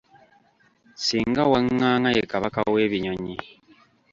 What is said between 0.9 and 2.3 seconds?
Singa Wangaanga ye